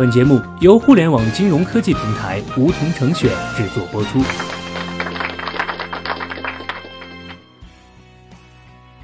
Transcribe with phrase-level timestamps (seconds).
[0.00, 4.18] 本节目由互联网金融科技平台梧桐城选制作播出。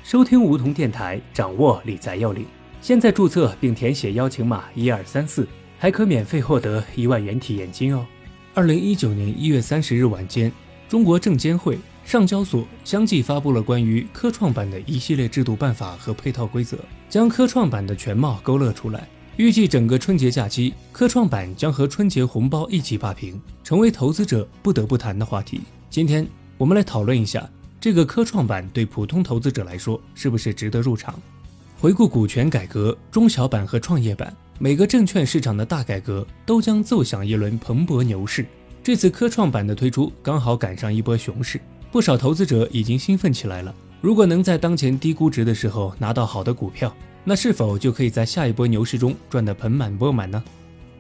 [0.03, 2.46] 收听梧桐电台，掌握理财要领。
[2.80, 5.46] 现在注册并填写邀请码一二三四，
[5.78, 8.06] 还可免费获得一万元体验金哦。
[8.54, 10.51] 二零一九年一月三十日晚间，
[10.88, 11.78] 中国证监会。
[12.06, 16.78] 上交所相继发布了关于科创板的一系列制度办法和配套规则，
[17.10, 19.06] 将科创板的全貌勾勒出来。
[19.37, 25.61] 预计整个春节假期，科创板将和春节红包一起霸屏，成为投资者不得不谈的话题。
[25.91, 27.47] 今天我们来讨论一下，
[27.78, 31.20] 这个科创板对普通投资者来说是不是值得入场？
[31.78, 38.47] 回顾股权改革、中小板和创业板，每个证券市场的大改革都将奏响一轮蓬勃牛市。
[38.83, 41.61] 这次科创板的推出，刚好赶上一波熊市。
[41.92, 43.75] 不少投资者已经兴奋起来了。
[44.00, 46.95] 如果能在当前低估值的时候拿到好的股票，
[47.29, 50.41] 那是否就可以在下一波牛市中赚得盆满钵满呢？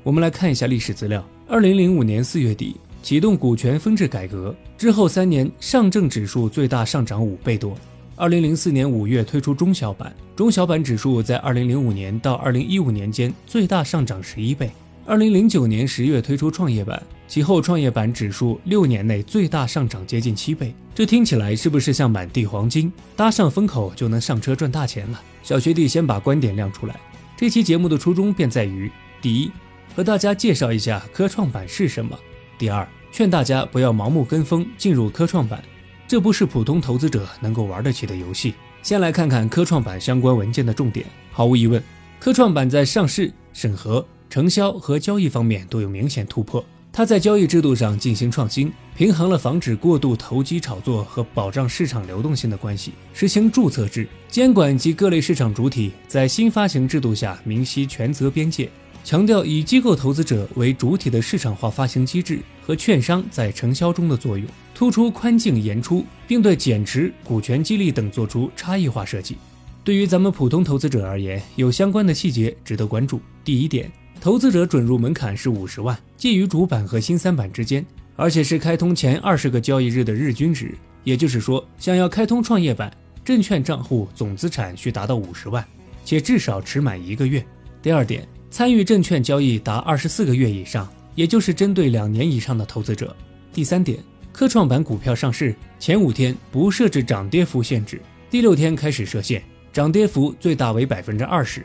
[0.02, 7.78] 我们来看一下历史资料：二零零五年四月底启动股权分置改革之后，三年上证指数最大上涨五倍多。
[8.16, 14.68] 二零零四年五月推出中小板，中小板指数在二零零五年到二零一五年间最大上涨十一倍。
[15.08, 17.00] 二零零九年十月推出创业板。
[17.28, 22.92] 其后，创业板指数六年内最大上涨接近七倍，这听起来是不是像满地黄金？
[23.14, 25.22] 搭上风口就能上车赚大钱了？
[25.44, 26.98] 小学弟先把观点亮出来。
[27.36, 28.90] 这期节目的初衷便在于：
[29.22, 29.50] 第一，
[29.94, 32.16] 和大家介绍一下科创板是什么；
[32.58, 35.62] 第二，劝大家不要盲目跟风进入科创板，
[36.08, 38.54] 这不是普通投资者能够玩得起的游戏。
[38.82, 41.06] 先来看看科创板相关文件的重点。
[41.30, 41.80] 毫无疑问，
[42.18, 46.64] 科创板在上市、审核、承销和交易方面都有明显突破。
[46.92, 58.70] 它在交易制度上进行创新，平衡了防止过度投机炒作和保障市场流动性的关系，实行注册制监管及各类市场主体在新发行制度下明晰权责边界，
[59.04, 69.36] 强调以机构投资者为主体的市场化发行机制和券商在承销中的作用，突出宽进严出，并对减持、股权激励等做出差异化设计。
[69.84, 73.20] 对于咱们普通投资者而言，有相关的细节值得关注。
[73.44, 73.92] 第一点。
[74.26, 80.74] 投资者准入门槛是五十万，介于主板和新三板之间，而且是开通前二十个交易日的日均值。
[81.04, 82.92] 也就是说，想要开通创业板，
[83.24, 85.64] 证券账户总资产需达到五十万，
[86.04, 87.40] 且至少持满一个月。
[87.80, 93.14] 第二点，参与证券交易达二十四个月以上，也就是针对两年以上的投资者。
[93.52, 93.96] 第三点，
[94.32, 99.40] 科创板股票上市前五天不设置涨跌幅限制，第六天开始设限，
[99.72, 101.64] 涨跌幅最大为百分之二十。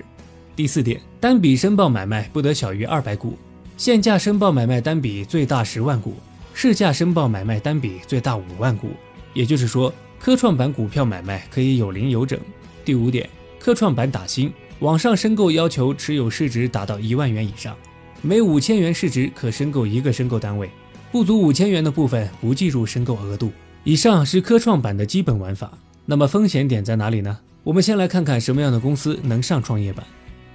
[0.55, 3.37] 第四点，单笔申报买卖不得小于二百股，
[3.77, 6.15] 限价申报买卖单笔最大十万股，
[6.53, 8.89] 市价申报买卖单笔最大五万股。
[9.33, 12.37] 也就是说，科创板股票买卖可以有零有整。
[12.83, 13.29] 第五点，
[13.59, 17.75] 科创板打新网上申购要求持有市值达到一万元以上，
[18.21, 20.69] 每五千元市值可申购一个申购单位，
[21.13, 23.51] 不足五千元的部分不计入申购额度。
[23.85, 25.71] 以上是科创板的基本玩法。
[26.05, 27.39] 那么风险点在哪里呢？
[27.63, 30.05] 我们先来看看什么样的公司能上创业板。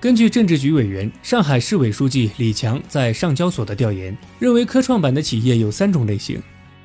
[0.07, 6.41] 根据政治局委员、上海市委书记李强在上交所的调研，认为科创板的企业有三种类型：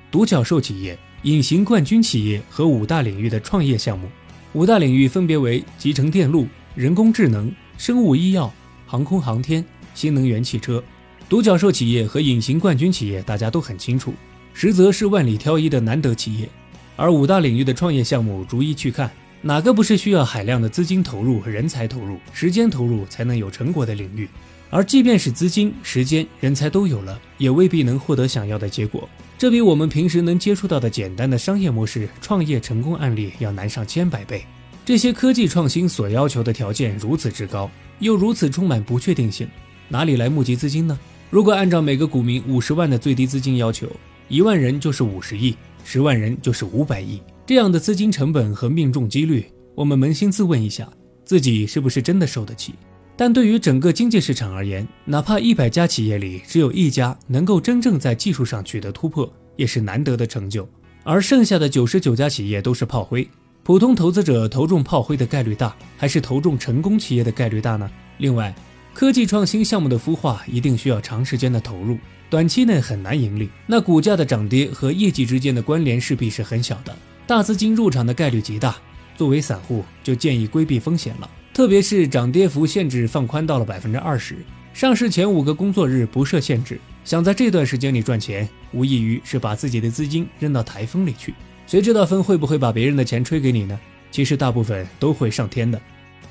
[0.09, 4.09] 独角兽企业、隐形冠军企业和五大领域的创业项目。
[4.53, 8.51] 五大领域分别为集成电路、人工智能、生物医药、
[8.87, 10.83] 航空航天、新能源汽车。
[11.29, 14.15] 独角兽企业和隐形冠军企业大家都很清楚，
[14.51, 16.49] 实则是万里挑一的难得企业。
[16.95, 19.11] 而五大领域的创业项目，逐一去看。
[19.43, 24.29] 哪个不是需要海量的资金投入和、人才投入、时间投入才能有成果的领域？
[24.69, 29.09] 而即便是资金、时间、人才都有了，也未必能获得想要的结果。
[29.39, 34.45] 这比我们平时能接触到的简单的商业模式、创业成功案例要难上千百倍。
[34.85, 39.47] 这些科技创新所要求的条件如此之高，又如此充满不确定性，
[39.89, 40.97] 哪里来募集资金呢？
[41.31, 43.89] 如果按照每个股民五十万的最低资金要求，
[44.27, 47.19] 一万人就是五十亿，十万人就是五百亿。
[47.51, 49.45] 这样的资金成本和命中几率，
[49.75, 50.89] 我们扪心自问一下，
[51.25, 52.75] 自己是不是真的受得起？
[53.17, 60.65] 但对于整个经济市场而言，哪怕一百家企业里只有一家能够真正在技术上取得突破，也是难得的成就。
[61.03, 63.27] 而剩下的九十九家企业都是炮灰。
[63.63, 67.91] 普通投资者投中炮灰的概率大，还是投中成功企业的概率大呢？
[68.19, 68.55] 另外，
[68.93, 71.97] 科技创新项目的孵化一定需要长时间的投入，
[72.29, 73.49] 短期内很难盈利。
[73.67, 76.95] 那股价的涨跌和业绩之间的关联势必是很小的。
[77.27, 78.75] 大资金入场的概率极大，
[79.15, 81.29] 作为散户就建议规避风险了。
[81.53, 84.37] 特别是涨跌幅限制放宽到了百分之二十，
[84.73, 91.33] 上市前五个工作日不设限制，想在这段时间里赚钱，无异于是把自己的资金扔到台风里去。
[91.67, 93.79] 谁知道风会不会把别人的钱吹给你呢？
[94.11, 95.79] 其实大部分都会上天的。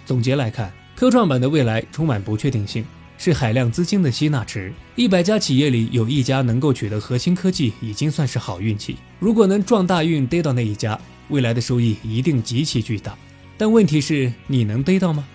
[0.04, 2.84] 总结来看，科创板的未来充满不确定性，
[3.22, 4.72] 是海量资金的吸纳池。
[4.96, 8.96] 一百家企业里有一家能够取得核心科技，已经算是好运气。
[9.18, 13.14] 如果能撞大运逮到那一家，未来的收益一定极其巨大。
[13.58, 15.28] 但问题是，你能逮到吗？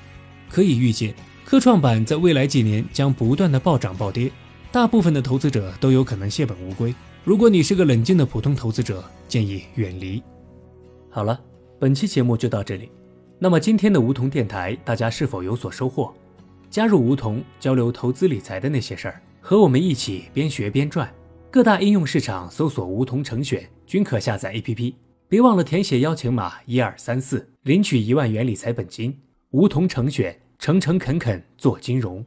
[0.50, 1.14] 可以预见，
[1.46, 4.32] 科创板在未来几年将不断的暴涨暴跌，
[4.72, 6.92] 大部分的投资者都有可能血本无归。
[7.24, 10.24] 如果你是个冷静的普通投资者，建议远离。
[11.12, 11.40] 好了，
[11.80, 12.90] 本期节目就到这里。
[13.38, 16.12] 那么今天的梧桐电台，大家是否有所收获？
[16.70, 21.12] 加入梧桐，交流投资理财的那些事儿，和我们一起边学边赚。
[21.50, 24.94] 各大应用市场搜索“梧桐成选”，均可下载 APP。
[25.28, 29.18] 别忘了填写邀请码一二三四，领取一万元理财本金。
[29.52, 32.26] 梧桐成选，诚诚恳恳做金融。